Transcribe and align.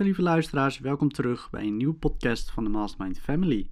Lieve 0.00 0.22
luisteraars. 0.22 0.78
Welkom 0.78 1.12
terug 1.12 1.50
bij 1.50 1.62
een 1.62 1.76
nieuwe 1.76 1.94
podcast 1.94 2.50
van 2.50 2.64
de 2.64 2.70
Mastermind 2.70 3.20
Family. 3.20 3.70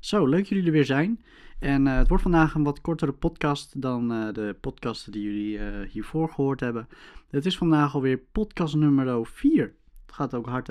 Zo, 0.00 0.26
leuk 0.26 0.46
jullie 0.46 0.64
er 0.64 0.72
weer 0.72 0.84
zijn. 0.84 1.22
En 1.58 1.86
uh, 1.86 1.96
het 1.96 2.08
wordt 2.08 2.22
vandaag 2.22 2.54
een 2.54 2.62
wat 2.62 2.80
kortere 2.80 3.12
podcast 3.12 3.80
dan 3.82 4.12
uh, 4.12 4.32
de 4.32 4.56
podcasten 4.60 5.12
die 5.12 5.22
jullie 5.22 5.58
uh, 5.58 5.90
hiervoor 5.90 6.28
gehoord 6.28 6.60
hebben. 6.60 6.88
Het 7.30 7.46
is 7.46 7.56
vandaag 7.56 7.94
alweer 7.94 8.18
podcast 8.18 8.74
nummer 8.74 9.26
4. 9.26 9.74
Het 10.06 10.14
gaat 10.14 10.34
ook 10.34 10.46
hard. 10.46 10.70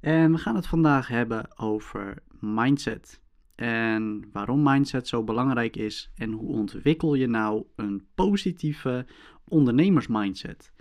En 0.00 0.32
we 0.32 0.38
gaan 0.38 0.56
het 0.56 0.66
vandaag 0.66 1.08
hebben 1.08 1.58
over 1.58 2.22
mindset. 2.40 3.20
En 3.54 4.28
waarom 4.32 4.62
mindset 4.62 5.08
zo 5.08 5.24
belangrijk 5.24 5.76
is 5.76 6.12
en 6.16 6.32
hoe 6.32 6.48
ontwikkel 6.48 7.14
je 7.14 7.26
nou 7.26 7.64
een 7.76 8.06
positieve 8.14 9.06
ondernemersmindset. 9.48 10.72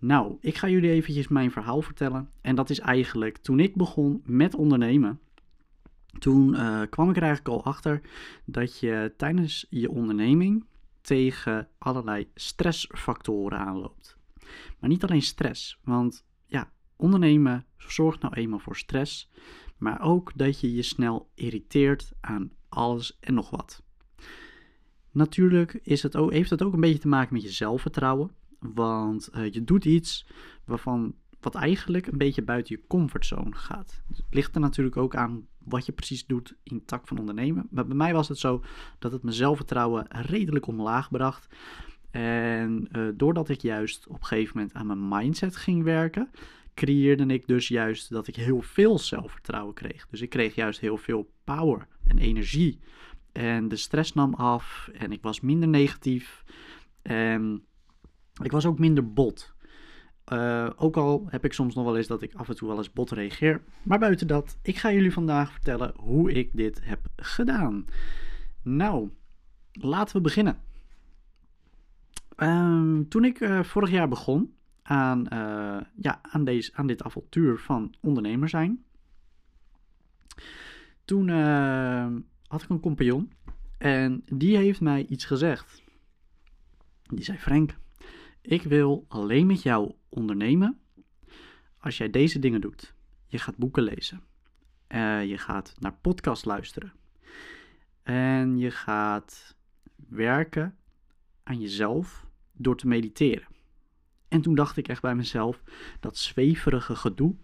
Nou, 0.00 0.36
ik 0.40 0.56
ga 0.56 0.68
jullie 0.68 0.90
eventjes 0.90 1.28
mijn 1.28 1.50
verhaal 1.50 1.82
vertellen. 1.82 2.30
En 2.40 2.54
dat 2.54 2.70
is 2.70 2.78
eigenlijk 2.78 3.36
toen 3.36 3.60
ik 3.60 3.76
begon 3.76 4.22
met 4.24 4.54
ondernemen. 4.54 5.20
Toen 6.18 6.54
uh, 6.54 6.82
kwam 6.90 7.10
ik 7.10 7.16
er 7.16 7.22
eigenlijk 7.22 7.56
al 7.56 7.64
achter 7.64 8.00
dat 8.44 8.78
je 8.78 9.12
tijdens 9.16 9.66
je 9.70 9.90
onderneming 9.90 10.64
tegen 11.00 11.68
allerlei 11.78 12.30
stressfactoren 12.34 13.58
aanloopt. 13.58 14.16
Maar 14.78 14.90
niet 14.90 15.04
alleen 15.04 15.22
stress, 15.22 15.78
want 15.84 16.24
ja, 16.46 16.72
ondernemen 16.96 17.66
zorgt 17.76 18.22
nou 18.22 18.34
eenmaal 18.34 18.58
voor 18.58 18.76
stress, 18.76 19.30
maar 19.76 20.02
ook 20.02 20.32
dat 20.34 20.60
je 20.60 20.74
je 20.74 20.82
snel 20.82 21.30
irriteert 21.34 22.12
aan 22.20 22.52
alles 22.68 23.18
en 23.20 23.34
nog 23.34 23.50
wat. 23.50 23.82
Natuurlijk 25.10 25.72
is 25.82 26.02
het 26.02 26.16
ook, 26.16 26.32
heeft 26.32 26.50
het 26.50 26.62
ook 26.62 26.72
een 26.72 26.80
beetje 26.80 26.98
te 26.98 27.08
maken 27.08 27.34
met 27.34 27.42
je 27.42 27.50
zelfvertrouwen. 27.50 28.30
Want 28.60 29.30
uh, 29.34 29.52
je 29.52 29.64
doet 29.64 29.84
iets 29.84 30.26
waarvan, 30.64 31.14
wat 31.40 31.54
eigenlijk 31.54 32.06
een 32.06 32.18
beetje 32.18 32.42
buiten 32.42 32.76
je 32.76 32.86
comfortzone 32.86 33.54
gaat. 33.54 34.02
Het 34.08 34.24
ligt 34.30 34.54
er 34.54 34.60
natuurlijk 34.60 34.96
ook 34.96 35.16
aan 35.16 35.46
wat 35.58 35.86
je 35.86 35.92
precies 35.92 36.26
doet 36.26 36.56
in 36.62 36.84
tak 36.84 37.06
van 37.06 37.18
ondernemen. 37.18 37.66
Maar 37.70 37.86
bij 37.86 37.96
mij 37.96 38.12
was 38.12 38.28
het 38.28 38.38
zo 38.38 38.64
dat 38.98 39.12
het 39.12 39.22
mijn 39.22 39.34
zelfvertrouwen 39.34 40.06
redelijk 40.08 40.66
omlaag 40.66 41.10
bracht. 41.10 41.54
En 42.10 42.88
uh, 42.92 43.08
doordat 43.14 43.48
ik 43.48 43.60
juist 43.60 44.06
op 44.06 44.20
een 44.20 44.26
gegeven 44.26 44.56
moment 44.56 44.74
aan 44.74 44.86
mijn 44.86 45.08
mindset 45.08 45.56
ging 45.56 45.82
werken, 45.82 46.30
creëerde 46.74 47.26
ik 47.26 47.46
dus 47.46 47.68
juist 47.68 48.10
dat 48.10 48.26
ik 48.26 48.36
heel 48.36 48.62
veel 48.62 48.98
zelfvertrouwen 48.98 49.74
kreeg. 49.74 50.06
Dus 50.10 50.20
ik 50.20 50.30
kreeg 50.30 50.54
juist 50.54 50.80
heel 50.80 50.96
veel 50.96 51.30
power 51.44 51.86
en 52.06 52.18
energie. 52.18 52.80
En 53.32 53.68
de 53.68 53.76
stress 53.76 54.12
nam 54.12 54.34
af 54.34 54.90
en 54.92 55.12
ik 55.12 55.22
was 55.22 55.40
minder 55.40 55.68
negatief. 55.68 56.44
En 57.02 57.64
ik 58.42 58.50
was 58.50 58.66
ook 58.66 58.78
minder 58.78 59.12
bot. 59.12 59.54
Uh, 60.32 60.70
ook 60.76 60.96
al 60.96 61.26
heb 61.28 61.44
ik 61.44 61.52
soms 61.52 61.74
nog 61.74 61.84
wel 61.84 61.96
eens 61.96 62.06
dat 62.06 62.22
ik 62.22 62.34
af 62.34 62.48
en 62.48 62.56
toe 62.56 62.68
wel 62.68 62.76
eens 62.76 62.92
bot 62.92 63.10
reageer. 63.10 63.62
Maar 63.82 63.98
buiten 63.98 64.26
dat, 64.26 64.58
ik 64.62 64.76
ga 64.76 64.92
jullie 64.92 65.12
vandaag 65.12 65.52
vertellen 65.52 65.92
hoe 65.96 66.32
ik 66.32 66.50
dit 66.52 66.84
heb 66.84 67.00
gedaan. 67.16 67.86
Nou, 68.62 69.10
laten 69.72 70.16
we 70.16 70.22
beginnen. 70.22 70.58
Um, 72.36 73.08
toen 73.08 73.24
ik 73.24 73.40
uh, 73.40 73.62
vorig 73.62 73.90
jaar 73.90 74.08
begon 74.08 74.54
aan, 74.82 75.18
uh, 75.32 75.80
ja, 75.96 76.18
aan, 76.22 76.44
deze, 76.44 76.70
aan 76.74 76.86
dit 76.86 77.02
avontuur 77.02 77.58
van 77.58 77.94
ondernemer 78.00 78.48
zijn. 78.48 78.84
Toen 81.04 81.28
had 82.46 82.62
ik 82.62 82.68
een 82.68 82.80
compagnon 82.80 83.32
en 83.78 84.22
die 84.24 84.56
heeft 84.56 84.80
mij 84.80 85.06
iets 85.06 85.24
gezegd. 85.24 85.82
Die 87.02 87.24
zei: 87.24 87.38
Frank, 87.38 87.76
ik 88.40 88.62
wil 88.62 89.04
alleen 89.08 89.46
met 89.46 89.62
jou 89.62 89.92
ondernemen 90.08 90.80
als 91.78 91.98
jij 91.98 92.10
deze 92.10 92.38
dingen 92.38 92.60
doet. 92.60 92.94
Je 93.26 93.38
gaat 93.38 93.56
boeken 93.56 93.82
lezen. 93.82 94.22
Uh, 94.88 95.24
je 95.24 95.38
gaat 95.38 95.74
naar 95.78 95.98
podcast 96.00 96.44
luisteren. 96.44 96.92
En 98.02 98.58
je 98.58 98.70
gaat 98.70 99.56
werken 100.08 100.76
aan 101.42 101.60
jezelf 101.60 102.26
door 102.52 102.76
te 102.76 102.86
mediteren. 102.86 103.48
En 104.28 104.40
toen 104.40 104.54
dacht 104.54 104.76
ik 104.76 104.88
echt 104.88 105.02
bij 105.02 105.14
mezelf, 105.14 105.62
dat 106.00 106.16
zweverige 106.16 106.94
gedoe, 106.94 107.34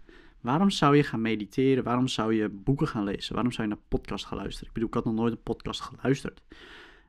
waarom 0.41 0.69
zou 0.69 0.95
je 0.95 1.03
gaan 1.03 1.21
mediteren? 1.21 1.83
Waarom 1.83 2.07
zou 2.07 2.33
je 2.33 2.49
boeken 2.49 2.87
gaan 2.87 3.03
lezen? 3.03 3.33
Waarom 3.33 3.51
zou 3.51 3.67
je 3.67 3.73
naar 3.73 3.83
podcast 3.87 4.25
gaan 4.25 4.37
luisteren? 4.37 4.67
Ik 4.67 4.73
bedoel, 4.73 4.89
ik 4.89 4.93
had 4.93 5.05
nog 5.05 5.13
nooit 5.13 5.33
een 5.33 5.43
podcast 5.43 5.81
geluisterd. 5.81 6.41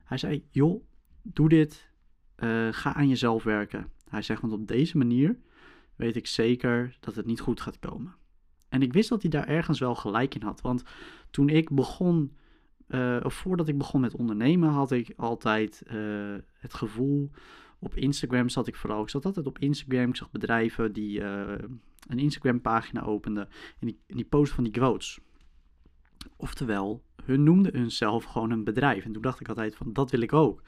Hij 0.03 0.17
zei, 0.17 0.45
joh, 0.49 0.83
doe 1.21 1.49
dit 1.49 1.88
uh, 2.43 2.67
ga 2.71 2.93
aan 2.93 3.07
jezelf 3.07 3.43
werken. 3.43 3.91
Hij 4.09 4.21
zegt, 4.21 4.41
want 4.41 4.53
op 4.53 4.67
deze 4.67 4.97
manier 4.97 5.37
weet 5.95 6.15
ik 6.15 6.27
zeker 6.27 6.97
dat 6.99 7.15
het 7.15 7.25
niet 7.25 7.39
goed 7.39 7.61
gaat 7.61 7.79
komen. 7.79 8.15
En 8.69 8.81
ik 8.81 8.93
wist 8.93 9.09
dat 9.09 9.21
hij 9.21 9.31
daar 9.31 9.47
ergens 9.47 9.79
wel 9.79 9.95
gelijk 9.95 10.35
in 10.35 10.41
had. 10.41 10.61
Want 10.61 10.83
toen 11.29 11.49
ik 11.49 11.69
begon, 11.69 12.35
uh, 12.87 13.19
of 13.23 13.33
voordat 13.33 13.67
ik 13.67 13.77
begon 13.77 14.01
met 14.01 14.15
ondernemen, 14.15 14.69
had 14.69 14.91
ik 14.91 15.13
altijd 15.15 15.83
uh, 15.93 16.35
het 16.53 16.73
gevoel. 16.73 17.31
Op 17.79 17.95
Instagram 17.95 18.49
zat 18.49 18.67
ik 18.67 18.75
vooral. 18.75 19.01
Ik 19.01 19.09
zat 19.09 19.25
altijd 19.25 19.47
op 19.47 19.59
Instagram. 19.59 20.09
Ik 20.09 20.15
zag 20.15 20.31
bedrijven 20.31 20.93
die 20.93 21.23
een 21.23 22.19
Instagram-pagina 22.19 23.01
openden. 23.01 23.47
En 23.79 23.87
die, 23.87 23.99
en 24.07 24.15
die 24.15 24.25
posten 24.25 24.55
van 24.55 24.63
die 24.63 24.73
quotes. 24.73 25.19
Oftewel, 26.35 27.03
hun 27.23 27.43
noemden 27.43 27.77
hunzelf 27.77 28.23
gewoon 28.23 28.51
een 28.51 28.63
bedrijf. 28.63 29.05
En 29.05 29.11
toen 29.11 29.21
dacht 29.21 29.39
ik 29.39 29.49
altijd 29.49 29.75
van, 29.75 29.93
dat 29.93 30.11
wil 30.11 30.21
ik 30.21 30.33
ook. 30.33 30.61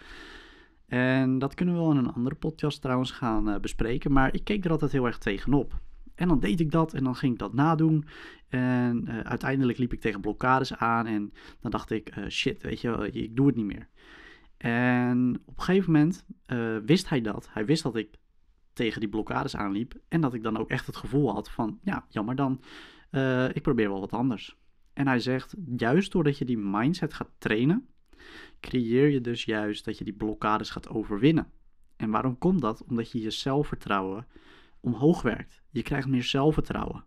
En 0.92 1.40
dat 1.40 1.54
kunnen 1.54 1.76
we 1.76 1.82
wel 1.82 1.92
in 1.92 1.98
een 1.98 2.14
andere 2.14 2.36
podcast 2.36 2.82
trouwens 2.82 3.12
gaan 3.12 3.50
uh, 3.50 3.60
bespreken. 3.60 4.12
Maar 4.12 4.34
ik 4.34 4.44
keek 4.44 4.66
er 4.66 4.72
altijd 4.72 4.92
heel 4.92 5.06
erg 5.06 5.18
tegenop. 5.18 5.80
En 6.16 6.28
dan 6.28 6.40
deed 6.40 6.60
ik 6.60 6.72
dat 6.72 6.94
en 6.94 7.04
dan 7.04 7.16
ging 7.16 7.34
ik 7.34 7.40
dat 7.40 7.54
nadoen. 7.54 8.06
En 8.50 9.06
uh, 9.08 9.20
uiteindelijk 9.20 9.78
liep 9.78 9.94
ik 9.94 10.00
tegen 10.00 10.22
blokkades 10.22 10.76
aan. 10.76 11.06
En 11.06 11.34
dan 11.60 11.72
dacht 11.72 11.92
ik, 11.92 12.18
uh, 12.18 12.28
shit, 12.28 12.62
weet 12.62 12.82
je, 12.82 13.10
ik 13.12 13.36
doe 13.36 13.48
het 13.48 13.56
niet 13.56 13.66
meer. 13.66 13.88
En 14.58 15.42
op 15.46 15.58
een 15.58 15.64
gegeven 15.64 15.92
moment 15.92 16.26
wist 16.86 17.10
hij 17.10 17.22
dat. 17.22 17.50
Hij 17.52 17.66
wist 17.66 17.84
dat 17.84 17.96
ik 17.96 18.18
tegen 18.74 19.00
die 19.00 19.10
blokkades 19.10 19.56
aanliep. 19.56 19.94
En 20.08 20.22
dat 20.22 20.34
ik 20.34 20.44
dan 20.44 20.58
ook 20.58 20.70
echt 20.70 20.86
het 20.86 20.96
gevoel 20.96 21.34
had 21.34 21.50
van, 21.50 21.80
ja, 21.84 22.06
jammer 22.10 22.36
dan. 22.36 22.62
ik 23.54 23.62
probeer 23.62 23.90
wel 23.90 24.00
wat 24.00 24.14
anders. 24.14 24.58
En 24.94 25.08
hij 25.08 25.20
zegt, 25.20 25.56
juist 25.78 26.12
doordat 26.12 26.38
je 26.38 26.46
die 26.46 26.58
mindset 26.58 27.14
gaat 27.14 27.32
trainen 27.38 27.88
creëer 28.60 29.10
je 29.10 29.22
dus 29.22 29.46
juist 29.46 29.86
dat 29.86 29.98
je 29.98 30.04
die 30.04 30.14
blokkades 30.14 30.70
gaat 30.70 30.90
overwinnen. 30.90 31.52
En 31.96 32.10
waarom 32.10 32.38
komt 32.38 32.62
dat? 32.62 32.84
Omdat 32.84 33.12
je 33.12 33.22
je 33.22 33.32
zelfvertrouwen 33.32 34.28
omhoog 34.80 35.22
werkt. 35.22 35.62
Je 35.70 35.82
krijgt 35.82 36.08
meer 36.08 36.24
zelfvertrouwen. 36.24 37.04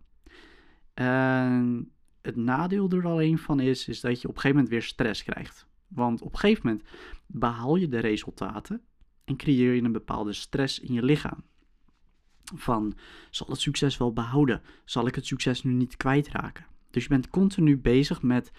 En 0.93 1.91
het 2.21 2.35
nadeel 2.35 2.89
er 2.89 3.05
alleen 3.05 3.37
van 3.37 3.59
is, 3.59 3.87
is 3.87 3.99
dat 3.99 4.21
je 4.21 4.27
op 4.27 4.35
een 4.35 4.41
gegeven 4.41 4.55
moment 4.55 4.69
weer 4.69 4.83
stress 4.83 5.23
krijgt. 5.23 5.67
Want 5.87 6.21
op 6.21 6.33
een 6.33 6.39
gegeven 6.39 6.67
moment 6.67 6.87
behaal 7.25 7.75
je 7.75 7.87
de 7.87 7.99
resultaten 7.99 8.81
en 9.25 9.35
creëer 9.35 9.73
je 9.73 9.81
een 9.81 9.91
bepaalde 9.91 10.33
stress 10.33 10.79
in 10.79 10.93
je 10.93 11.03
lichaam. 11.03 11.43
Van, 12.55 12.97
zal 13.29 13.47
het 13.47 13.59
succes 13.59 13.97
wel 13.97 14.13
behouden? 14.13 14.61
Zal 14.85 15.07
ik 15.07 15.15
het 15.15 15.25
succes 15.25 15.63
nu 15.63 15.73
niet 15.73 15.97
kwijtraken? 15.97 16.65
Dus 16.91 17.03
je 17.03 17.09
bent 17.09 17.29
continu 17.29 17.77
bezig 17.77 18.21
met, 18.21 18.51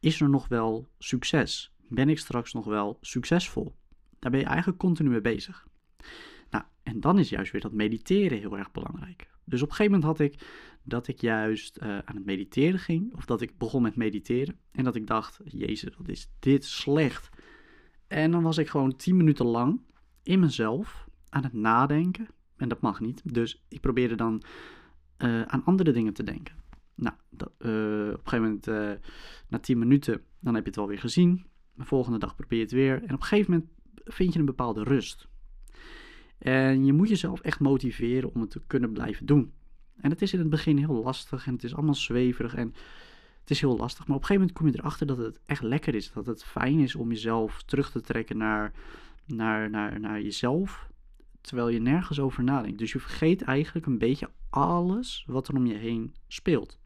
is 0.00 0.20
er 0.20 0.28
nog 0.28 0.48
wel 0.48 0.88
succes? 0.98 1.74
Ben 1.94 2.08
ik 2.08 2.18
straks 2.18 2.52
nog 2.52 2.64
wel 2.64 2.98
succesvol? 3.00 3.74
Daar 4.18 4.30
ben 4.30 4.40
je 4.40 4.46
eigenlijk 4.46 4.78
continu 4.78 5.10
mee 5.10 5.20
bezig. 5.20 5.66
Nou, 6.50 6.64
en 6.82 7.00
dan 7.00 7.18
is 7.18 7.28
juist 7.28 7.52
weer 7.52 7.60
dat 7.60 7.72
mediteren 7.72 8.38
heel 8.38 8.58
erg 8.58 8.72
belangrijk. 8.72 9.30
Dus 9.44 9.62
op 9.62 9.68
een 9.68 9.74
gegeven 9.74 9.98
moment 9.98 10.18
had 10.18 10.26
ik 10.26 10.46
dat 10.82 11.08
ik 11.08 11.20
juist 11.20 11.78
uh, 11.82 11.98
aan 11.98 12.16
het 12.16 12.24
mediteren 12.24 12.78
ging, 12.78 13.14
of 13.14 13.24
dat 13.24 13.40
ik 13.40 13.58
begon 13.58 13.82
met 13.82 13.96
mediteren, 13.96 14.58
en 14.72 14.84
dat 14.84 14.94
ik 14.94 15.06
dacht, 15.06 15.40
jezus, 15.44 15.96
wat 15.96 16.08
is 16.08 16.30
dit 16.38 16.64
slecht. 16.64 17.28
En 18.06 18.30
dan 18.30 18.42
was 18.42 18.58
ik 18.58 18.68
gewoon 18.68 18.96
10 18.96 19.16
minuten 19.16 19.46
lang 19.46 19.80
in 20.22 20.40
mezelf 20.40 21.08
aan 21.28 21.42
het 21.42 21.52
nadenken, 21.52 22.28
en 22.56 22.68
dat 22.68 22.80
mag 22.80 23.00
niet, 23.00 23.34
dus 23.34 23.64
ik 23.68 23.80
probeerde 23.80 24.14
dan 24.14 24.42
uh, 25.18 25.42
aan 25.42 25.64
andere 25.64 25.92
dingen 25.92 26.12
te 26.12 26.22
denken. 26.22 26.54
Nou, 26.94 27.16
dat, 27.30 27.52
uh, 27.58 27.68
op 28.08 28.24
een 28.24 28.28
gegeven 28.28 28.60
moment, 28.66 28.66
na 29.48 29.58
10 29.58 29.78
minuten, 29.78 30.22
dan 30.40 30.54
heb 30.54 30.62
je 30.62 30.68
het 30.68 30.78
wel 30.78 30.88
weer 30.88 30.98
gezien. 30.98 31.46
De 31.74 31.84
volgende 31.84 32.18
dag 32.18 32.36
probeer 32.36 32.58
je 32.58 32.64
het 32.64 32.72
weer. 32.72 32.94
En 32.94 33.14
op 33.14 33.20
een 33.20 33.22
gegeven 33.22 33.52
moment 33.52 33.70
vind 33.94 34.32
je 34.32 34.38
een 34.38 34.44
bepaalde 34.44 34.82
rust. 34.82 35.28
En 36.38 36.84
je 36.84 36.92
moet 36.92 37.08
jezelf 37.08 37.40
echt 37.40 37.60
motiveren 37.60 38.34
om 38.34 38.40
het 38.40 38.50
te 38.50 38.62
kunnen 38.66 38.92
blijven 38.92 39.26
doen. 39.26 39.52
En 39.96 40.10
het 40.10 40.22
is 40.22 40.32
in 40.32 40.38
het 40.38 40.50
begin 40.50 40.76
heel 40.76 41.02
lastig 41.02 41.46
en 41.46 41.52
het 41.52 41.64
is 41.64 41.74
allemaal 41.74 41.94
zweverig 41.94 42.54
en 42.54 42.74
het 43.40 43.50
is 43.50 43.60
heel 43.60 43.76
lastig. 43.76 44.06
Maar 44.06 44.16
op 44.16 44.22
een 44.22 44.28
gegeven 44.28 44.48
moment 44.48 44.58
kom 44.58 44.66
je 44.66 44.78
erachter 44.78 45.06
dat 45.06 45.16
het 45.16 45.40
echt 45.46 45.62
lekker 45.62 45.94
is. 45.94 46.12
Dat 46.12 46.26
het 46.26 46.44
fijn 46.44 46.78
is 46.78 46.94
om 46.94 47.08
jezelf 47.08 47.62
terug 47.62 47.90
te 47.90 48.00
trekken 48.00 48.36
naar, 48.36 48.72
naar, 49.26 49.70
naar, 49.70 50.00
naar 50.00 50.22
jezelf. 50.22 50.90
Terwijl 51.40 51.68
je 51.68 51.80
nergens 51.80 52.20
over 52.20 52.44
nadenkt. 52.44 52.78
Dus 52.78 52.92
je 52.92 53.00
vergeet 53.00 53.42
eigenlijk 53.42 53.86
een 53.86 53.98
beetje 53.98 54.30
alles 54.50 55.24
wat 55.26 55.48
er 55.48 55.54
om 55.54 55.66
je 55.66 55.74
heen 55.74 56.14
speelt. 56.28 56.80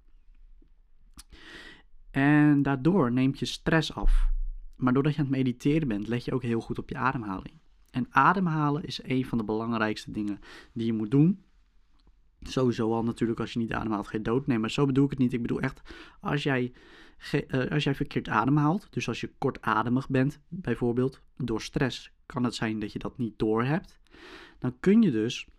En 2.10 2.62
daardoor 2.62 3.12
neemt 3.12 3.38
je 3.38 3.46
stress 3.46 3.94
af. 3.94 4.34
Maar 4.76 4.92
doordat 4.92 5.12
je 5.14 5.18
aan 5.18 5.26
het 5.26 5.36
mediteren 5.36 5.88
bent, 5.88 6.08
let 6.08 6.24
je 6.24 6.32
ook 6.32 6.42
heel 6.42 6.60
goed 6.60 6.78
op 6.78 6.88
je 6.88 6.96
ademhaling. 6.96 7.54
En 7.90 8.06
ademhalen 8.10 8.84
is 8.84 9.00
een 9.02 9.24
van 9.24 9.38
de 9.38 9.44
belangrijkste 9.44 10.10
dingen 10.10 10.40
die 10.72 10.86
je 10.86 10.92
moet 10.92 11.10
doen 11.10 11.44
Sowieso 12.48 12.92
al 12.92 13.04
natuurlijk 13.04 13.40
als 13.40 13.52
je 13.52 13.58
niet 13.58 13.72
ademhaalt 13.72 14.08
geen 14.08 14.22
dood. 14.22 14.46
Nee, 14.46 14.58
maar 14.58 14.70
zo 14.70 14.86
bedoel 14.86 15.04
ik 15.04 15.10
het 15.10 15.18
niet. 15.18 15.32
Ik 15.32 15.42
bedoel 15.42 15.60
echt 15.60 15.82
als 16.20 16.42
jij, 16.42 16.72
uh, 17.32 17.70
als 17.70 17.84
jij 17.84 17.94
verkeerd 17.94 18.28
ademhaalt. 18.28 18.86
Dus 18.90 19.08
als 19.08 19.20
je 19.20 19.32
kortademig 19.38 20.08
bent 20.08 20.40
bijvoorbeeld 20.48 21.20
door 21.36 21.62
stress. 21.62 22.12
Kan 22.26 22.44
het 22.44 22.54
zijn 22.54 22.78
dat 22.78 22.92
je 22.92 22.98
dat 22.98 23.18
niet 23.18 23.38
doorhebt. 23.38 23.98
Dan 24.58 24.76
kun 24.80 25.02
je 25.02 25.10
dus 25.10 25.44
op 25.44 25.52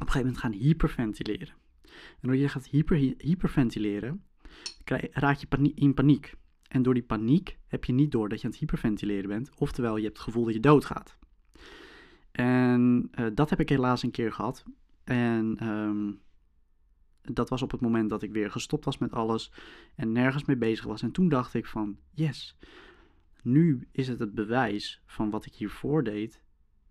een 0.00 0.06
gegeven 0.06 0.20
moment 0.20 0.38
gaan 0.38 0.52
hyperventileren. 0.52 1.54
En 1.82 2.20
doordat 2.20 2.40
je 2.40 2.48
gaat 2.48 2.66
hyper, 2.66 2.96
hyperventileren 3.18 4.24
raak 5.10 5.36
je 5.36 5.72
in 5.74 5.94
paniek. 5.94 6.34
En 6.74 6.82
door 6.82 6.94
die 6.94 7.02
paniek 7.02 7.58
heb 7.66 7.84
je 7.84 7.92
niet 7.92 8.12
door 8.12 8.28
dat 8.28 8.38
je 8.38 8.44
aan 8.44 8.50
het 8.50 8.60
hyperventileren 8.60 9.28
bent. 9.28 9.50
Oftewel, 9.58 9.96
je 9.96 10.02
hebt 10.02 10.16
het 10.16 10.26
gevoel 10.26 10.44
dat 10.44 10.54
je 10.54 10.60
doodgaat. 10.60 11.18
En 12.32 13.10
uh, 13.18 13.26
dat 13.34 13.50
heb 13.50 13.60
ik 13.60 13.68
helaas 13.68 14.02
een 14.02 14.10
keer 14.10 14.32
gehad. 14.32 14.64
En 15.04 15.68
um, 15.68 16.20
dat 17.22 17.48
was 17.48 17.62
op 17.62 17.70
het 17.70 17.80
moment 17.80 18.10
dat 18.10 18.22
ik 18.22 18.32
weer 18.32 18.50
gestopt 18.50 18.84
was 18.84 18.98
met 18.98 19.12
alles 19.12 19.52
en 19.94 20.12
nergens 20.12 20.44
mee 20.44 20.56
bezig 20.56 20.84
was. 20.84 21.02
En 21.02 21.10
toen 21.10 21.28
dacht 21.28 21.54
ik 21.54 21.66
van, 21.66 21.98
yes, 22.10 22.56
nu 23.42 23.88
is 23.90 24.08
het 24.08 24.18
het 24.18 24.34
bewijs 24.34 25.02
van 25.06 25.30
wat 25.30 25.46
ik 25.46 25.54
hiervoor 25.54 26.04
deed, 26.04 26.42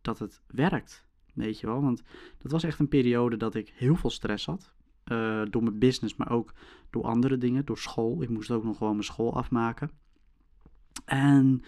dat 0.01 0.19
het 0.19 0.41
werkt. 0.47 1.07
Weet 1.33 1.59
je 1.59 1.67
wel, 1.67 1.81
want 1.81 2.03
dat 2.37 2.51
was 2.51 2.63
echt 2.63 2.79
een 2.79 2.87
periode 2.87 3.37
dat 3.37 3.55
ik 3.55 3.73
heel 3.75 3.95
veel 3.95 4.09
stress 4.09 4.45
had. 4.45 4.72
Uh, 5.05 5.41
door 5.49 5.63
mijn 5.63 5.79
business, 5.79 6.15
maar 6.15 6.31
ook 6.31 6.53
door 6.89 7.03
andere 7.03 7.37
dingen, 7.37 7.65
door 7.65 7.77
school. 7.77 8.21
Ik 8.21 8.29
moest 8.29 8.51
ook 8.51 8.63
nog 8.63 8.77
gewoon 8.77 8.93
mijn 8.93 9.03
school 9.03 9.35
afmaken. 9.35 9.91
En 11.05 11.61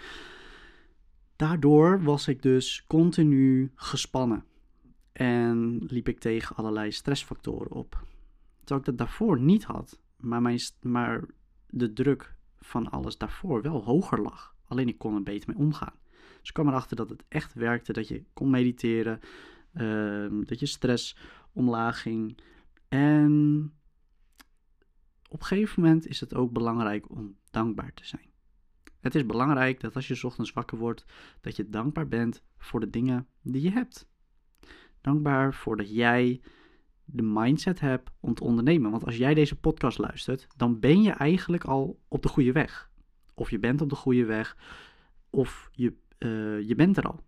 daardoor 1.35 2.03
was 2.03 2.27
ik 2.27 2.41
dus 2.41 2.85
continu 2.87 3.71
gespannen. 3.75 4.43
En 5.11 5.83
liep 5.87 6.07
ik 6.07 6.19
tegen 6.19 6.55
allerlei 6.55 6.91
stressfactoren 6.91 7.71
op. 7.71 8.03
Terwijl 8.57 8.79
ik 8.79 8.85
dat 8.85 8.97
daarvoor 8.97 9.39
niet 9.39 9.63
had, 9.63 9.99
maar, 10.17 10.41
mijn, 10.41 10.59
maar 10.81 11.23
de 11.69 11.93
druk 11.93 12.35
van 12.59 12.89
alles 12.89 13.17
daarvoor 13.17 13.61
wel 13.61 13.83
hoger 13.83 14.21
lag. 14.21 14.55
Alleen 14.67 14.87
ik 14.87 14.97
kon 14.97 15.15
er 15.15 15.23
beter 15.23 15.49
mee 15.49 15.65
omgaan. 15.65 15.93
Dus 16.39 16.47
ik 16.47 16.53
kwam 16.53 16.67
erachter 16.67 16.95
dat 16.95 17.09
het 17.09 17.23
echt 17.27 17.53
werkte, 17.53 17.93
dat 17.93 18.07
je 18.07 18.23
kon 18.33 18.49
mediteren, 18.49 19.19
uh, 19.73 20.45
dat 20.45 20.59
je 20.59 20.65
stress 20.65 21.17
omlaag 21.53 22.01
ging. 22.01 22.37
En 22.87 23.73
op 25.29 25.39
een 25.39 25.45
gegeven 25.45 25.81
moment 25.81 26.07
is 26.07 26.19
het 26.19 26.33
ook 26.33 26.51
belangrijk 26.51 27.09
om 27.09 27.37
dankbaar 27.51 27.93
te 27.93 28.05
zijn. 28.05 28.33
Het 28.99 29.15
is 29.15 29.25
belangrijk 29.25 29.79
dat 29.79 29.95
als 29.95 30.07
je 30.07 30.25
ochtends 30.25 30.53
wakker 30.53 30.77
wordt, 30.77 31.05
dat 31.41 31.55
je 31.55 31.69
dankbaar 31.69 32.07
bent 32.07 32.43
voor 32.57 32.79
de 32.79 32.89
dingen 32.89 33.27
die 33.41 33.61
je 33.61 33.71
hebt. 33.71 34.09
Dankbaar 35.01 35.53
voor 35.53 35.77
dat 35.77 35.93
jij 35.93 36.41
de 37.05 37.23
mindset 37.23 37.79
hebt 37.79 38.11
om 38.19 38.33
te 38.33 38.43
ondernemen. 38.43 38.91
Want 38.91 39.05
als 39.05 39.17
jij 39.17 39.33
deze 39.33 39.55
podcast 39.55 39.97
luistert, 39.97 40.47
dan 40.55 40.79
ben 40.79 41.01
je 41.01 41.11
eigenlijk 41.11 41.63
al 41.63 41.99
op 42.07 42.21
de 42.21 42.29
goede 42.29 42.51
weg. 42.51 42.91
Of 43.33 43.49
je 43.49 43.59
bent 43.59 43.81
op 43.81 43.89
de 43.89 43.95
goede 43.95 44.25
weg, 44.25 44.57
of 45.29 45.69
je, 45.71 45.93
uh, 46.19 46.67
je 46.67 46.75
bent 46.75 46.97
er 46.97 47.03
al. 47.03 47.23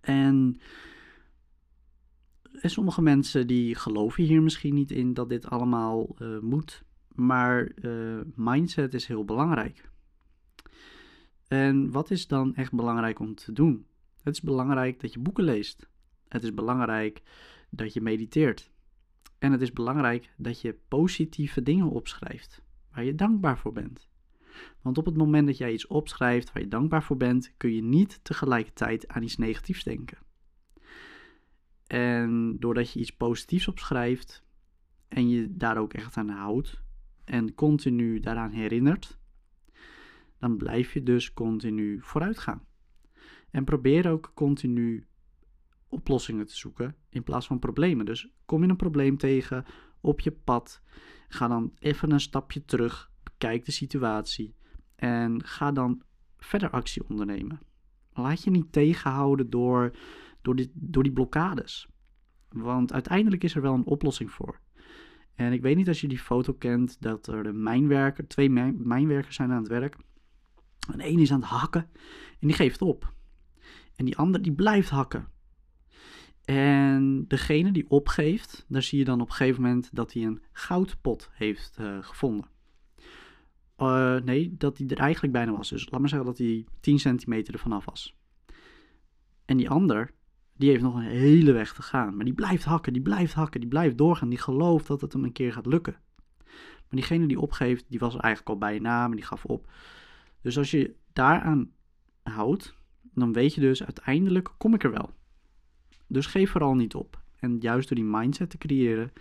En, 0.00 0.60
en, 2.60 2.70
sommige 2.70 3.02
mensen 3.02 3.46
die 3.46 3.74
geloven 3.74 4.24
hier 4.24 4.42
misschien 4.42 4.74
niet 4.74 4.90
in 4.90 5.14
dat 5.14 5.28
dit 5.28 5.46
allemaal 5.46 6.16
uh, 6.18 6.38
moet. 6.38 6.84
Maar 7.14 7.72
uh, 7.74 8.20
mindset 8.34 8.94
is 8.94 9.06
heel 9.06 9.24
belangrijk. 9.24 9.90
En 11.48 11.90
wat 11.90 12.10
is 12.10 12.26
dan 12.26 12.54
echt 12.54 12.72
belangrijk 12.72 13.18
om 13.18 13.34
te 13.34 13.52
doen? 13.52 13.86
Het 14.22 14.34
is 14.34 14.42
belangrijk 14.42 15.00
dat 15.00 15.12
je 15.12 15.18
boeken 15.18 15.44
leest. 15.44 15.88
Het 16.28 16.42
is 16.42 16.54
belangrijk 16.54 17.22
dat 17.70 17.92
je 17.92 18.00
mediteert. 18.00 18.70
En 19.38 19.52
het 19.52 19.60
is 19.60 19.72
belangrijk 19.72 20.34
dat 20.36 20.60
je 20.60 20.78
positieve 20.88 21.62
dingen 21.62 21.90
opschrijft, 21.90 22.62
waar 22.92 23.04
je 23.04 23.14
dankbaar 23.14 23.58
voor 23.58 23.72
bent. 23.72 24.08
Want 24.82 24.98
op 24.98 25.04
het 25.04 25.16
moment 25.16 25.46
dat 25.46 25.58
jij 25.58 25.72
iets 25.72 25.86
opschrijft 25.86 26.52
waar 26.52 26.62
je 26.62 26.68
dankbaar 26.68 27.02
voor 27.02 27.16
bent, 27.16 27.54
kun 27.56 27.74
je 27.74 27.82
niet 27.82 28.20
tegelijkertijd 28.22 29.08
aan 29.08 29.22
iets 29.22 29.36
negatiefs 29.36 29.84
denken. 29.84 30.18
En 31.86 32.56
doordat 32.58 32.92
je 32.92 33.00
iets 33.00 33.16
positiefs 33.16 33.68
opschrijft 33.68 34.44
en 35.08 35.28
je 35.28 35.56
daar 35.56 35.78
ook 35.78 35.92
echt 35.92 36.16
aan 36.16 36.28
houdt 36.28 36.82
en 37.24 37.54
continu 37.54 38.20
daaraan 38.20 38.50
herinnert, 38.50 39.18
dan 40.38 40.56
blijf 40.56 40.92
je 40.92 41.02
dus 41.02 41.32
continu 41.32 41.98
vooruit 42.02 42.38
gaan. 42.38 42.66
En 43.50 43.64
probeer 43.64 44.10
ook 44.10 44.32
continu 44.34 45.06
oplossingen 45.88 46.46
te 46.46 46.56
zoeken 46.56 46.96
in 47.08 47.22
plaats 47.22 47.46
van 47.46 47.58
problemen. 47.58 48.06
Dus 48.06 48.28
kom 48.44 48.62
je 48.62 48.68
een 48.68 48.76
probleem 48.76 49.16
tegen 49.16 49.64
op 50.00 50.20
je 50.20 50.32
pad, 50.32 50.82
ga 51.28 51.48
dan 51.48 51.72
even 51.78 52.10
een 52.10 52.20
stapje 52.20 52.64
terug, 52.64 53.10
bekijk 53.22 53.64
de 53.64 53.72
situatie 53.72 54.54
en 54.96 55.44
ga 55.44 55.72
dan 55.72 56.02
verder 56.36 56.70
actie 56.70 57.08
ondernemen. 57.08 57.60
Laat 58.12 58.44
je 58.44 58.50
niet 58.50 58.72
tegenhouden 58.72 59.50
door, 59.50 59.96
door, 60.44 60.56
die, 60.56 60.70
door 60.74 61.02
die 61.02 61.12
blokkades. 61.12 61.88
Want 62.48 62.92
uiteindelijk 62.92 63.44
is 63.44 63.54
er 63.54 63.62
wel 63.62 63.74
een 63.74 63.86
oplossing 63.86 64.30
voor. 64.30 64.60
En 65.34 65.52
ik 65.52 65.62
weet 65.62 65.76
niet 65.76 65.88
als 65.88 66.00
je 66.00 66.08
die 66.08 66.18
foto 66.18 66.52
kent, 66.52 66.96
dat 67.00 67.26
er 67.26 67.42
de 67.42 67.52
mijnwerker, 67.52 68.26
twee 68.26 68.50
mijnwerkers 68.50 69.36
zijn 69.36 69.50
aan 69.50 69.62
het 69.62 69.68
werk. 69.68 69.96
En 70.92 71.00
één 71.00 71.18
is 71.18 71.32
aan 71.32 71.40
het 71.40 71.48
hakken 71.48 71.90
en 72.40 72.46
die 72.46 72.56
geeft 72.56 72.82
op. 72.82 73.12
En 73.96 74.04
die 74.04 74.16
ander 74.16 74.42
die 74.42 74.52
blijft 74.52 74.90
hakken. 74.90 75.28
En 76.44 77.24
degene 77.28 77.72
die 77.72 77.90
opgeeft, 77.90 78.64
daar 78.68 78.82
zie 78.82 78.98
je 78.98 79.04
dan 79.04 79.20
op 79.20 79.28
een 79.28 79.34
gegeven 79.34 79.62
moment 79.62 79.94
dat 79.94 80.12
hij 80.12 80.22
een 80.22 80.42
goudpot 80.52 81.30
heeft 81.32 81.76
uh, 81.80 81.98
gevonden. 82.00 82.48
Uh, 83.78 84.16
nee, 84.20 84.54
dat 84.56 84.78
hij 84.78 84.86
er 84.86 84.98
eigenlijk 84.98 85.32
bijna 85.32 85.52
was. 85.52 85.68
Dus 85.68 85.90
laat 85.90 86.00
maar 86.00 86.08
zeggen 86.08 86.28
dat 86.28 86.38
hij 86.38 86.66
10 86.80 86.98
centimeter 86.98 87.54
ervan 87.54 87.72
af 87.72 87.84
was. 87.84 88.16
En 89.44 89.56
die 89.56 89.70
ander, 89.70 90.10
die 90.56 90.70
heeft 90.70 90.82
nog 90.82 90.94
een 90.94 91.02
hele 91.02 91.52
weg 91.52 91.74
te 91.74 91.82
gaan. 91.82 92.16
Maar 92.16 92.24
die 92.24 92.34
blijft 92.34 92.64
hakken, 92.64 92.92
die 92.92 93.02
blijft 93.02 93.34
hakken, 93.34 93.60
die 93.60 93.68
blijft 93.68 93.98
doorgaan. 93.98 94.28
Die 94.28 94.38
gelooft 94.38 94.86
dat 94.86 95.00
het 95.00 95.12
hem 95.12 95.24
een 95.24 95.32
keer 95.32 95.52
gaat 95.52 95.66
lukken. 95.66 95.96
Maar 96.44 97.02
diegene 97.02 97.26
die 97.26 97.40
opgeeft, 97.40 97.84
die 97.88 97.98
was 97.98 98.16
eigenlijk 98.16 98.48
al 98.48 98.58
bijna, 98.58 99.06
maar 99.06 99.16
die 99.16 99.24
gaf 99.24 99.44
op. 99.44 99.72
Dus 100.40 100.58
als 100.58 100.70
je 100.70 100.94
daaraan 101.12 101.70
houdt, 102.22 102.74
dan 103.00 103.32
weet 103.32 103.54
je 103.54 103.60
dus 103.60 103.84
uiteindelijk 103.84 104.54
kom 104.56 104.74
ik 104.74 104.84
er 104.84 104.90
wel. 104.90 105.10
Dus 106.06 106.26
geef 106.26 106.50
vooral 106.50 106.74
niet 106.74 106.94
op. 106.94 107.22
En 107.38 107.58
juist 107.58 107.88
door 107.88 107.96
die 107.96 108.06
mindset 108.06 108.50
te 108.50 108.58
creëren, 108.58 109.12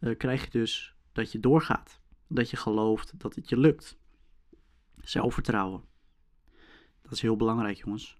uh, 0.00 0.16
krijg 0.16 0.44
je 0.44 0.50
dus 0.50 0.94
dat 1.12 1.32
je 1.32 1.40
doorgaat. 1.40 2.00
Dat 2.28 2.50
je 2.50 2.56
gelooft 2.56 3.20
dat 3.20 3.34
het 3.34 3.48
je 3.48 3.56
lukt. 3.56 3.98
Zelfvertrouwen. 5.00 5.82
Dat 7.02 7.12
is 7.12 7.20
heel 7.20 7.36
belangrijk, 7.36 7.76
jongens. 7.76 8.16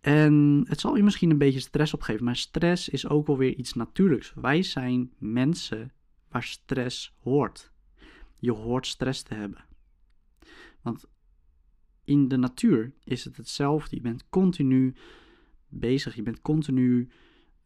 En 0.00 0.64
het 0.68 0.80
zal 0.80 0.96
je 0.96 1.02
misschien 1.02 1.30
een 1.30 1.38
beetje 1.38 1.60
stress 1.60 1.94
opgeven, 1.94 2.24
maar 2.24 2.36
stress 2.36 2.88
is 2.88 3.08
ook 3.08 3.26
wel 3.26 3.38
weer 3.38 3.54
iets 3.54 3.72
natuurlijks. 3.72 4.32
Wij 4.34 4.62
zijn 4.62 5.12
mensen 5.18 5.92
waar 6.28 6.42
stress 6.42 7.14
hoort. 7.18 7.72
Je 8.36 8.52
hoort 8.52 8.86
stress 8.86 9.22
te 9.22 9.34
hebben. 9.34 9.64
Want 10.82 11.04
in 12.04 12.28
de 12.28 12.36
natuur 12.36 12.92
is 13.04 13.24
het 13.24 13.36
hetzelfde. 13.36 13.96
Je 13.96 14.02
bent 14.02 14.28
continu 14.28 14.94
bezig. 15.68 16.14
Je 16.14 16.22
bent 16.22 16.40
continu, 16.40 17.08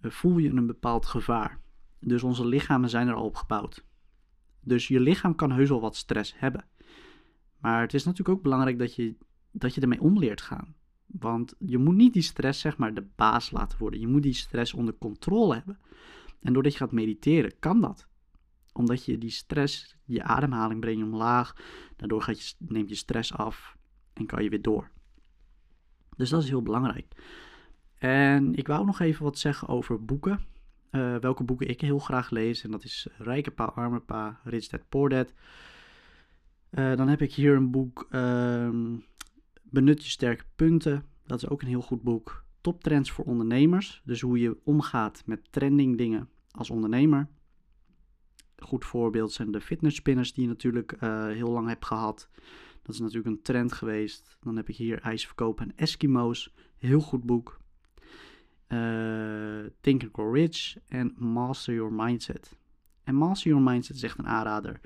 uh, 0.00 0.11
voel 0.11 0.38
je 0.38 0.50
een 0.50 0.67
bepaald 0.67 1.07
gevaar. 1.07 1.61
Dus 2.00 2.23
onze 2.23 2.47
lichamen 2.47 2.91
zijn 2.91 3.09
er 3.09 3.14
al 3.14 3.25
op 3.25 3.37
gebouwd. 3.37 3.85
Dus 4.61 4.88
je 4.88 5.00
lichaam 5.00 5.35
kan 5.35 5.53
heus 5.53 5.69
wel 5.69 5.81
wat 5.81 5.97
stress 5.97 6.38
hebben. 6.38 6.64
Maar 7.59 7.81
het 7.81 7.95
is 7.95 8.05
natuurlijk 8.05 8.37
ook 8.37 8.43
belangrijk 8.43 8.79
dat 8.79 8.95
je, 8.95 9.17
dat 9.50 9.75
je 9.75 9.81
ermee 9.81 10.00
om 10.00 10.19
leert 10.19 10.41
gaan. 10.41 10.75
Want 11.21 11.54
je 11.59 11.78
moet 11.78 11.94
niet 11.94 12.12
die 12.12 12.23
stress, 12.23 12.61
zeg 12.61 12.76
maar, 12.76 12.94
de 12.94 13.06
baas 13.16 13.50
laten 13.50 13.78
worden. 13.78 14.00
Je 14.00 14.06
moet 14.06 14.23
die 14.23 14.33
stress 14.33 14.75
onder 14.75 14.94
controle 14.99 15.54
hebben. 15.54 15.78
En 16.40 16.52
doordat 16.52 16.73
je 16.73 16.78
gaat 16.78 16.92
mediteren, 16.92 17.59
kan 17.59 17.80
dat. 17.80 18.09
Omdat 18.73 19.04
je 19.04 19.18
die 19.18 19.30
stress, 19.30 19.97
je 20.04 20.23
ademhaling 20.23 20.80
breng 20.80 20.99
je 20.99 21.04
omlaag. 21.04 21.56
Daardoor 21.97 22.23
gaat 22.23 22.49
je, 22.49 22.54
neemt 22.59 22.88
je 22.88 22.94
stress 22.94 23.35
af 23.35 23.76
en 24.12 24.26
kan 24.26 24.42
je 24.42 24.49
weer 24.49 24.62
door. 24.62 24.90
Dus 26.16 26.30
dat 26.30 26.42
is 26.42 26.49
heel 26.49 26.62
belangrijk. 26.62 27.14
En 27.99 28.54
ik 28.54 28.66
wou 28.66 28.85
nog 28.85 29.00
even 29.00 29.25
wat 29.25 29.38
zeggen 29.38 29.68
over 29.68 30.04
boeken. 30.04 30.40
Uh, 30.90 31.16
welke 31.16 31.44
boeken 31.44 31.68
ik 31.68 31.80
heel 31.80 31.99
graag 31.99 32.30
lees. 32.30 32.64
En 32.64 32.71
dat 32.71 32.85
is 32.85 33.09
Rijke 33.18 33.50
Pa, 33.50 33.64
Arme 33.64 34.00
Pa, 34.00 34.40
Rich 34.44 34.68
Dad, 34.68 34.88
Poor 34.88 35.09
Dad. 35.09 35.33
Uh, 36.71 36.97
dan 36.97 37.09
heb 37.09 37.23
ik 37.23 37.35
hier 37.35 37.54
een 37.56 37.71
boek, 37.71 38.06
uh, 38.11 38.68
Benut 39.75 40.04
je 40.04 40.11
sterke 40.11 40.45
punten. 40.57 41.04
Dat 41.26 41.43
is 41.43 41.49
ook 41.49 41.62
een 41.62 41.69
heel 41.69 41.83
goed 41.83 42.02
boek. 42.02 42.45
Top 42.61 42.83
trends 42.83 43.11
voor 43.11 43.25
ondernemers. 43.25 44.02
Dus 44.04 44.21
hoe 44.21 44.38
je 44.38 44.59
omgaat 44.64 45.23
met 45.26 45.52
trending 45.52 45.97
dingen 45.99 46.28
als 46.50 46.71
ondernemer. 46.71 47.28
Goed 48.57 48.85
voorbeeld 48.85 49.33
zijn 49.33 49.50
de 49.50 49.61
fitness 49.61 49.97
spinners 49.97 50.33
die 50.33 50.43
je 50.43 50.49
natuurlijk 50.49 50.97
uh, 51.02 51.26
heel 51.26 51.50
lang 51.50 51.69
hebt 51.69 51.85
gehad. 51.85 52.28
Dat 52.83 52.95
is 52.95 53.00
natuurlijk 53.00 53.26
een 53.26 53.43
trend 53.43 53.73
geweest. 53.73 54.37
Dan 54.40 54.57
heb 54.57 54.69
ik 54.69 54.76
hier 54.76 55.00
ijsverkoop 55.00 55.61
en 55.61 55.76
Eskimo's. 55.76 56.54
Heel 56.76 57.00
goed 57.00 57.25
boek. 57.25 57.61
uh, 58.69 59.64
Think 59.81 60.02
and 60.02 60.12
Grow 60.12 60.35
Rich 60.35 60.76
en 60.88 61.14
Master 61.16 61.75
Your 61.75 61.93
Mindset. 61.93 62.57
En 63.04 63.14
Master 63.14 63.50
Your 63.50 63.64
Mindset 63.64 63.97
is 63.97 64.02
echt 64.02 64.19
een 64.19 64.26
aanrader 64.26 64.81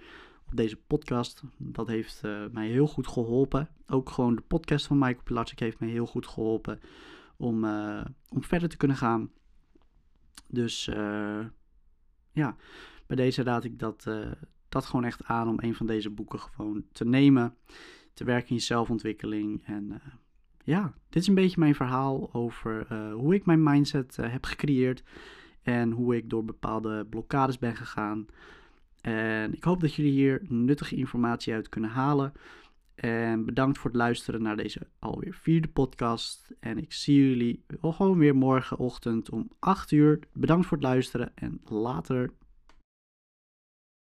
deze 0.53 0.77
podcast. 0.77 1.43
Dat 1.57 1.87
heeft 1.87 2.23
uh, 2.25 2.45
mij 2.53 2.69
heel 2.69 2.87
goed 2.87 3.07
geholpen. 3.07 3.69
Ook 3.87 4.11
gewoon 4.11 4.35
de 4.35 4.43
podcast 4.43 4.87
van 4.87 4.99
Michael 4.99 5.23
Pilatschik 5.25 5.59
heeft 5.59 5.79
mij 5.79 5.89
heel 5.89 6.07
goed 6.07 6.27
geholpen 6.27 6.81
om, 7.37 7.65
uh, 7.65 8.05
om 8.29 8.43
verder 8.43 8.69
te 8.69 8.77
kunnen 8.77 8.97
gaan. 8.97 9.31
Dus 10.49 10.85
ja, 12.33 12.57
bij 13.07 13.17
deze 13.17 13.43
raad 13.43 13.65
ik 13.65 13.79
dat, 13.79 14.07
dat 14.69 14.85
gewoon 14.85 15.05
echt 15.05 15.25
aan 15.25 15.49
om 15.49 15.57
een 15.61 15.75
van 15.75 15.87
deze 15.87 16.11
boeken 16.11 16.39
gewoon 16.39 16.85
te 16.93 17.05
nemen. 17.05 17.57
Te 18.15 18.25
werken 18.25 18.49
in 18.49 18.55
je 18.55 18.61
zelfontwikkeling 18.61 19.65
en 19.65 20.01
ja, 20.65 20.95
dit 21.09 21.23
is 21.23 21.29
een 21.29 21.35
beetje 21.35 21.61
mijn 21.61 21.75
verhaal 21.75 22.35
over 22.35 22.95
hoe 23.13 23.35
ik 23.35 23.47
mijn 23.47 23.63
mindset 23.63 24.17
heb 24.17 24.45
gecreëerd 24.45 25.03
en 25.63 25.91
hoe 25.91 26.17
ik 26.17 26.31
door 26.31 26.45
bepaalde 26.45 27.07
blokkades 27.07 27.59
ben 27.59 27.77
gegaan. 27.77 28.27
En 29.09 29.55
ik 29.55 29.65
hoop 29.65 29.81
dat 29.81 29.95
jullie 29.95 30.13
hier 30.13 30.43
nuttige 30.49 30.97
informatie 30.97 31.55
uit 31.55 31.69
kunnen 31.69 31.91
halen. 31.91 32.33
En 32.95 33.45
bedankt 33.45 33.79
voor 33.79 33.91
het 33.91 33.99
luisteren 33.99 34.43
naar 34.43 34.57
deze 34.57 34.87
alweer 34.99 35.35
vierde 35.35 35.69
podcast. 35.69 36.51
En 36.61 36.79
ik 36.79 36.93
zie 36.93 37.29
jullie 37.29 37.65
gewoon 37.81 38.19
weer 38.19 38.37
morgenochtend 38.37 39.31
om 39.31 39.51
8 39.59 39.91
uur. 39.91 40.19
Bedankt 40.33 40.67
voor 40.67 40.77
het 40.77 40.87
luisteren 40.87 41.33
en 41.35 41.61
later. 41.65 42.31